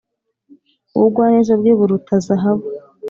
ubugwaneza 0.95 1.51
bwe 1.59 1.71
buruta 1.77 2.13
zahabu 2.25 2.67